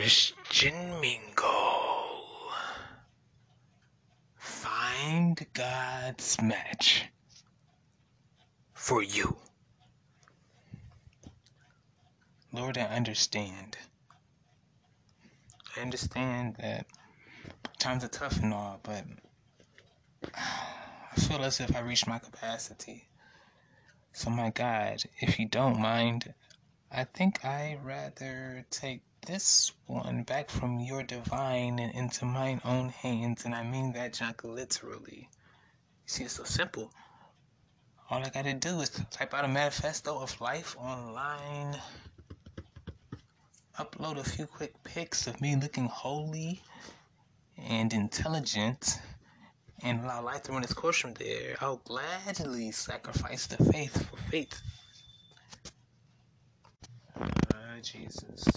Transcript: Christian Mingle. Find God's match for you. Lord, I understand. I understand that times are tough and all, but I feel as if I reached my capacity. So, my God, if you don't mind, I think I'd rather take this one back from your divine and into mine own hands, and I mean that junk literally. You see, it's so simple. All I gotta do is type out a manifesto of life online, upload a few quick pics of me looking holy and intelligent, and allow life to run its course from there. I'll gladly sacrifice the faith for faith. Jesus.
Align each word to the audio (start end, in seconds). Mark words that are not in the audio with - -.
Christian 0.00 0.98
Mingle. 0.98 2.24
Find 4.34 5.46
God's 5.52 6.40
match 6.40 7.04
for 8.72 9.02
you. 9.02 9.36
Lord, 12.50 12.78
I 12.78 12.84
understand. 12.84 13.76
I 15.76 15.82
understand 15.82 16.56
that 16.60 16.86
times 17.78 18.02
are 18.02 18.08
tough 18.08 18.38
and 18.38 18.54
all, 18.54 18.80
but 18.82 19.04
I 20.34 21.20
feel 21.20 21.44
as 21.44 21.60
if 21.60 21.76
I 21.76 21.80
reached 21.80 22.08
my 22.08 22.18
capacity. 22.18 23.06
So, 24.14 24.30
my 24.30 24.48
God, 24.48 25.02
if 25.18 25.38
you 25.38 25.46
don't 25.46 25.78
mind, 25.78 26.32
I 26.92 27.04
think 27.04 27.44
I'd 27.44 27.78
rather 27.84 28.64
take 28.70 29.02
this 29.24 29.70
one 29.86 30.24
back 30.24 30.50
from 30.50 30.80
your 30.80 31.04
divine 31.04 31.78
and 31.78 31.94
into 31.94 32.24
mine 32.24 32.60
own 32.64 32.88
hands, 32.88 33.44
and 33.44 33.54
I 33.54 33.62
mean 33.62 33.92
that 33.92 34.14
junk 34.14 34.42
literally. 34.42 35.28
You 35.30 36.06
see, 36.06 36.24
it's 36.24 36.34
so 36.34 36.42
simple. 36.42 36.90
All 38.10 38.24
I 38.24 38.28
gotta 38.30 38.54
do 38.54 38.80
is 38.80 38.90
type 39.12 39.34
out 39.34 39.44
a 39.44 39.48
manifesto 39.48 40.18
of 40.18 40.40
life 40.40 40.76
online, 40.80 41.78
upload 43.78 44.18
a 44.18 44.24
few 44.24 44.46
quick 44.46 44.74
pics 44.82 45.28
of 45.28 45.40
me 45.40 45.54
looking 45.54 45.86
holy 45.86 46.60
and 47.56 47.92
intelligent, 47.92 48.98
and 49.84 50.04
allow 50.04 50.24
life 50.24 50.42
to 50.42 50.52
run 50.52 50.64
its 50.64 50.72
course 50.72 50.98
from 50.98 51.14
there. 51.14 51.56
I'll 51.60 51.76
gladly 51.84 52.72
sacrifice 52.72 53.46
the 53.46 53.64
faith 53.72 54.08
for 54.10 54.16
faith. 54.28 54.60
Jesus. 57.82 58.48